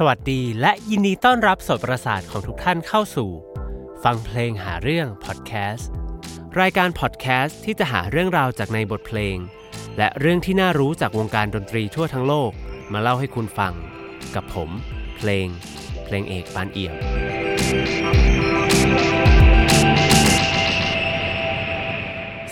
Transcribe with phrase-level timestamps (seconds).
[0.00, 3.30] สวัสดีและยินดีต้อนรับสดประสาทของทุกท่านเข้าสู่
[4.04, 5.90] ฟังเพลงหาเรื่องพอดแคสต์
[6.60, 9.36] รายการพอดแคสต์ที่จะหาเรื่องราวจากในบทเพลง
[9.98, 12.50] และเรื่องที่น่ารู้จากวงการดนตรีทั่วทั้งโลก
[12.92, 13.72] มาเล่าให้คุณฟัง
[14.34, 14.70] กับผม
[15.16, 15.46] เพลง
[16.04, 16.94] เพลงเอกปานเอี่ยม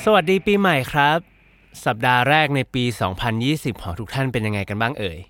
[0.04, 1.18] สวัสดีปีใหม่ครับ
[1.84, 2.84] สัปดาห์แรกในปี
[3.34, 5.20] 2020 ของทุกท่านเป็นยังไงกันบ้างเอ่ย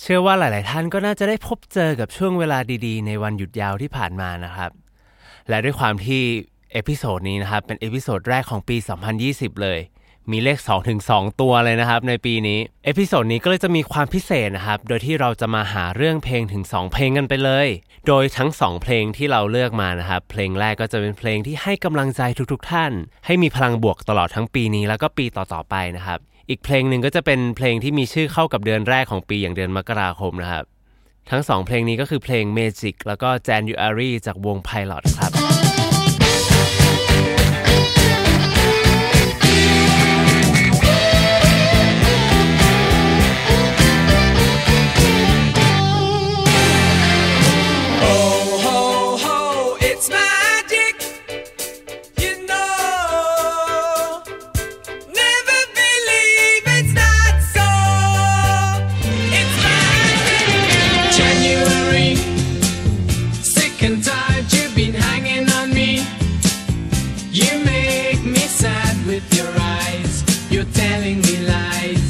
[0.00, 4.70] เชื่อว่าหลาย ๆ ท่านก็น่าจะได้พบเจอกับช่วงเวลาดีๆ ในวันหยุดยาวที่ผ่านมานะครับ
[5.48, 6.22] และด้วยความที่
[6.72, 8.76] episode นี้นะครับเป็น episode แรกของปี
[9.18, 9.80] 2020 เลย
[10.30, 17.68] มีเลข 2 ถึง 2 ตัวเลยนะครับในปีนี้ episode นี้ก็เลยจะมีความพิเศษนะครับ โดยที่เราจะมาหาเรื่องเพลงถึง 2 เพลงกันไปเลย
[18.06, 22.92] โดยทั้ง 2 เพลงที่เราเลือกมานะครับ เพลงแรกก็จะเป็นเพลงที่ให้กำลังใจทุก ๆ ท่าน
[23.26, 26.18] ให้มีพลังบวกตลอดทั้งปีนี้แล้วก็ปีต่อ ๆ ไปนะครับ
[26.52, 30.64] อีกเพลงหนึ่งก็จะเป็นเพลงที่มีชื่อเข้ากับเดือนแรกของปีอย่างเดือนมกราคมนะครับ
[31.30, 35.61] ทั้งสองเพลงนี้ก็คือเพลง Magic แล้วก็ January จากวง Pilot ครับ
[63.88, 65.90] and tired, you've been hanging on me.
[67.38, 70.12] You make me sad with your eyes.
[70.52, 72.04] You're telling me lies.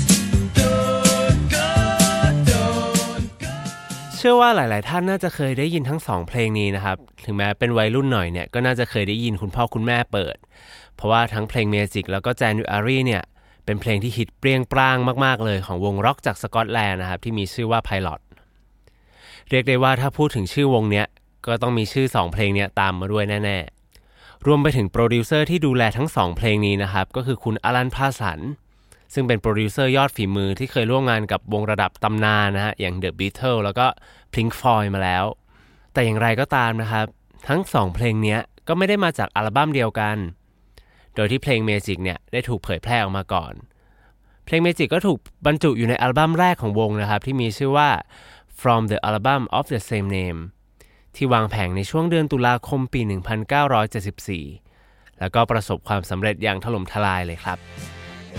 [0.61, 1.69] Don't go,
[2.51, 3.55] don't go.
[4.17, 10.37] เชื่อว่าหลาย ๆ ท่านน่าจะเคยได้ยินทั้งสองเพลงนี้นะครับ ถึงแม้เป็นวัยรุ่นหน่อยเนี่ย ก็น่าจะเคยได้ยินคุณพ่อคุณแม่เปิด
[10.97, 13.23] เพราะว่าทั้งเพลง Magic แล้วก็ January เนี่ย
[13.65, 18.21] เป็นเพลงที่ฮิตเปรี้ยงปร้างมาก ๆ เลยของวงร็อกจากสกอตแลนด์นะครับที่มีชื่อว่า Pilot
[19.51, 21.07] เรียกได้ว่าถ้าพูดถึงชื่อวงเนี้ย
[21.47, 23.59] ก็ต้องมีชื่อ 2 เพลงเนี้ยตามมาด้วยแน่
[24.03, 28.41] ๆ รวมไปถึงโปรดิวเซอร์ที่ดูแลทั้ง 2 เพลงนี้นะครับ ก็คือคุณ Alan Parsons
[29.15, 33.87] ซึ่งเป็นโปรดิวเซอร์ยอดฝีมือที่เคยร่วมงานกับวงระดับตำนานนะฮะอย่าง The Beatles แล้วก็
[34.35, 35.25] Pink Floyd มาแล้ว
[35.93, 37.07] แต่อย่างไรก็ตามนะครับ
[37.49, 40.17] ทั้ง 2 เพลงเนี้ยก็ไม่ได้มาจากอัลบั้มเดียวกัน
[41.15, 43.53] โดยที่เพลง Magic เนี่ยได้ถูกเผยแพร่ออกมาก่อน
[44.45, 47.91] เพลง Magic ก็ถูกบรรจุอยู่ในอัลบั้มแรกของวงนะครับที่มีชื่อว่า
[48.61, 50.41] From the Album of the Same Name
[51.17, 53.01] ที่วางแผงในช่วงเดือนตุลาคมปี
[54.51, 57.59] 1974 แล้วก็ประสบความสำเร็จอย่างถล่มทลายเลยครับ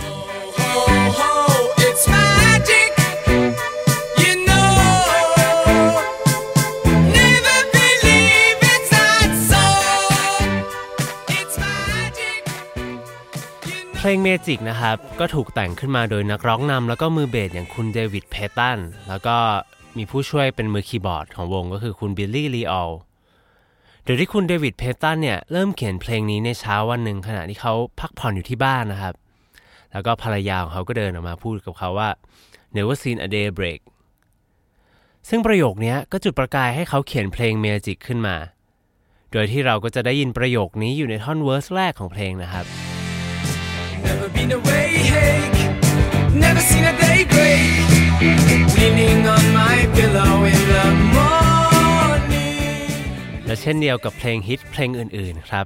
[0.05, 2.91] Oh, oh, it's magic.
[4.21, 4.69] You know,
[7.17, 9.63] never believe it's not so.
[11.37, 12.41] It's magic.
[13.69, 18.79] You เพลง Magic นะครับ ก็ถูกแต่งขึ้นมาโดยนักร้องนำแล้วก็มือเบสอย่างคุณ David Paton
[19.09, 19.37] แล้วก็
[19.97, 22.91] มีผู้ช่วยเป็นมือคีย์บอร์ดของวงก็คือคุณ Billy Lyall
[24.03, 29.13] โดยที่คุณ David Paton เนี่ยเริ่มเขียนเพลงนี้ในเช้าวันหนึ่งขณะที่เขาพักผ่อนอยู่ที่บ้านนะครับ
[29.91, 32.09] แล้วก็ภรรยาของเขาก็เดินออกมาพูดกับเขาว่า
[32.75, 33.79] never seen a day break
[35.29, 38.35] ซึ่งประโยคนี้ก็จุดประกายให้เขาเขียนเพลง Magic ขึ้นมา
[39.31, 42.65] โดยที่เราก็จะได้ยินประโยคนี้อยู่ในท่อน verse แรกของเพลงนะครับ
[44.07, 45.39] Never been awake.
[46.43, 47.63] Never seen a day break.
[48.77, 49.42] Leaning on
[53.65, 55.65] เช่นเดียวกับเพลงฮิตเพลงอื่นๆครับ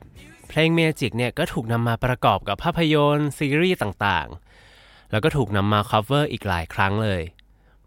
[0.50, 7.22] เพลง Magic เนี่ยก็ถูกนำมาประกอบกับภาพยนตร์ซีรีส์ต่างๆ แล้วก็ถูกนำมา cover อีกหลายครั้งเลย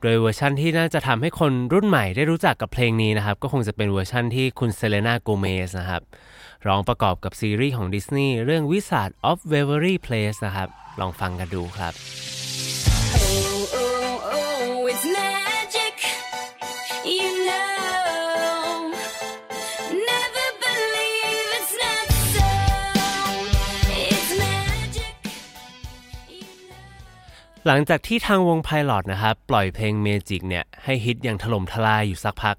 [0.00, 6.02] โดยเวอร์ชั่นที่น่าจะทำให้คนรุ่นใหม่ได้รู้จักกับเพลงนี้นะครับ ก็คงจะเป็นเวอร์ชั่นที่คุณ Selena Gomez นะครับ
[6.66, 10.68] ร้องประกอบกับซีรีส์ของดิสนีย์เรื่อง Wizard of Waverly Place นะครับ
[11.00, 11.94] ลองฟังกันดูครับ
[13.52, 15.96] Oh, oh, oh, it's magic.
[17.16, 17.69] You know,
[27.66, 32.56] หลังจากที่ทางวง Pilot นะครับปล่อยเพลง Magic เนี่ยให้ฮิตอย่างถล่มทลายอยู่สักพัก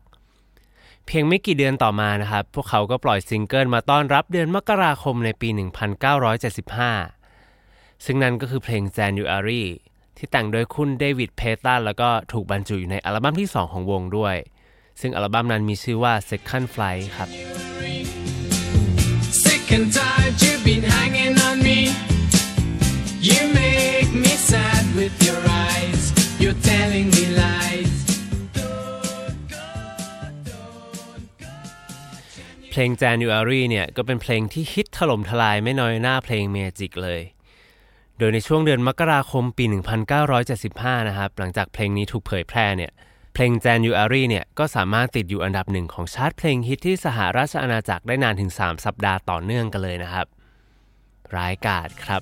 [1.06, 5.50] เพียงไม่กี่เดือนต่อมานะครับ พวกเขาก็ปล่อยซิงเกิลมาต้อนรับเดือนมกราคมในปี
[7.18, 9.64] 1975 ซึ่งนั่นก็คือเพลง January
[10.18, 14.36] ที่แต่งโดยคุณเดวิดเพตันแล้วก็ถูกบรรจุอยู่ในอัลบั้มที่ 2 ของวงด้วย
[15.02, 17.30] ซึ่งอัลบั้มนั้นมีชื่อว่า Second Flight ครับ
[19.44, 21.61] Sick and tired, you've been hanging on
[26.72, 27.94] telling me lies.
[32.70, 37.22] เพลง January เนี่ย ก็เป็นเพลงที่ฮิตถล่มทลายไม่น้อยหน้าเพลง Magic เลย
[38.18, 39.66] โดยในช่วงเดือนมกราคมปี
[40.58, 42.92] 1975 นะครับ หลังจากเพลงนี้ถูกเผยแพร่เนี่ย
[43.34, 50.28] เพลง January เนี่ยก็สามารถติดอยู่อันดับหนึ่งของชาร์ตเพลงฮิตที่สหราชอาณาจักรได้นานถึง 3 สัปดาห์ต่อเนื่องกันเลยนะครับ
[51.36, 52.22] ร้ายกาจครับ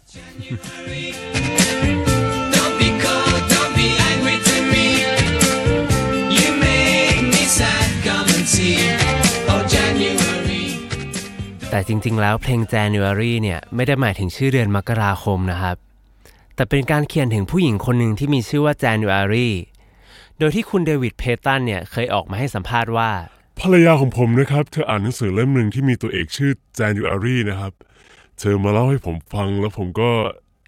[11.70, 15.78] แต่จริงๆ แล้วเพลง January เนี่ยไม่ได้หมายถึงชื่อเดือนมกราคมนะครับ
[16.56, 19.50] แต่เป็นการเขียนถึงผู้หญิงคนหนึ่งที่มีชื่อว่า January
[20.38, 23.12] โดยที่คุณเดวิดเพตันเนี่ยเคยออกมาให้สัมภาษณ์ว่า
[23.60, 27.74] ภรรยาของผมนะครับ เธออ่านหนังสือเล่มหนึ่งที่มีตัวเอกชื่อ January นะครับ
[28.40, 30.10] เธอมาเล่าให้ผมฟังแล้วผมก็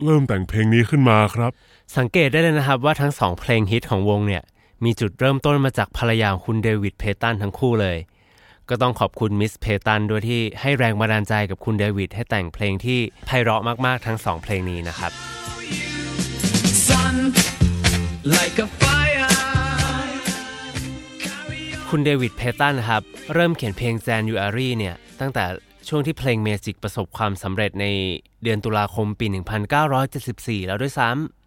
[0.03, 1.51] เริ่มแต่งเพลงนี้ขึ้นมาครับ
[1.98, 4.44] สังเกตได้เลยนะครับว่าทั้งสองเพลงฮิตของวงเนี่ย
[4.86, 7.98] มีจุดเริ่มต้นมาจากภรรยาคุณเดวิดเพตันทั้งคู่เลย
[8.69, 15.12] ก็ต้องขอบคุณมิสเพตันด้วยที่ให้แรงบันดาลใจกับคุณเดวิดให้แต่งเพลงที่ไพเราะมากๆทั้งสองเพลงนี้นะครับ
[16.88, 17.16] Sun,
[18.36, 19.31] like a fire.
[21.89, 23.04] คุณเดวิดเพตันนะครับ
[23.34, 25.45] เริ่มเขียนเพลง January เนี่ย ตั้งแต่
[25.88, 27.86] ช่วงที่เพลงเมจิกประสบความสำเร็จใน
[28.44, 29.25] เดือนตุลาคมปี
[29.98, 31.41] 1974 แล้วด้วยซ้ำ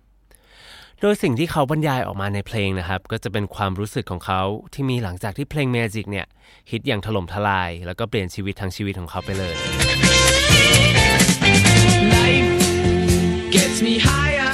[1.00, 4.43] โดยสิ่งที่เขาบรรยายออกมาในเพลงนะครับ ก็จะเป็นความรู้สึกของเขา
[4.73, 6.26] ที่มีหลังจากที่เพลงเมจิกเนี่ย
[6.70, 9.55] ฮิตอย่างถล่มทลาย แล้วก็เปลี่ยนชีวิตทั้งชีวิตของเขาไปเลย
[12.14, 12.50] Life
[13.55, 14.52] gets me higher.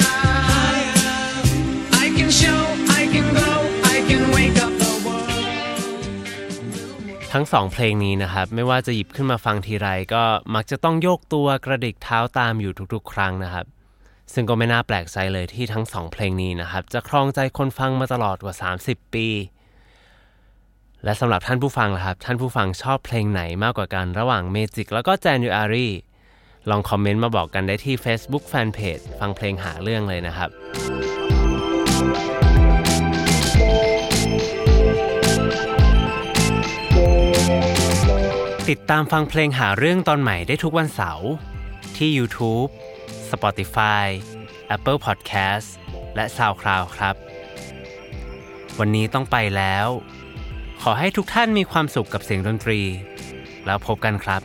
[2.03, 2.61] I can show,
[2.99, 3.51] I can go,
[3.95, 6.01] I can wake up the world.
[7.33, 10.23] ทั้งสองเพลงนี้นะครับ ไม่ว่าจะหยิบขึ้นมาฟังทีไรก็
[10.55, 13.65] มักจะต้องโยกตัวกระดิกเท้าตามอยู่ทุกๆ ครั้งนะครับ
[14.33, 19.27] ซึ่งก็ไม่น่าแปลกใจเลยที่ทั้งสองเพลงนี้นะครับ จะครองใจคนฟังมาตลอดกว่า 30 ปี
[21.03, 25.87] และสำหรับท่านผู้ฟังล่ะครับ ท่านผู้ฟังชอบเพลงไหนมากกว่ากันระหว่าง Magic แล้วก็ January
[26.69, 30.49] ลองคอมเมนต์มาบอกกันได้ที่ Facebook Fanpage ฟังเพลงหาเรื่องเลยนะครับ
[38.69, 41.29] ติดตามฟังเพลงหาเรื่องตอนใหม่ได้ทุกวันเสาร์
[41.97, 42.69] ที่ YouTube
[43.33, 44.07] Spotify
[44.75, 45.67] Apple Podcast
[46.15, 47.15] และ SoundCloud ครับ
[48.79, 49.87] วันนี้ต้องไปแล้ว
[50.81, 52.81] ขอให้ทุกท่านมีความสุขกับเสียงดนตรี
[53.65, 54.41] แล้วพบกันครับ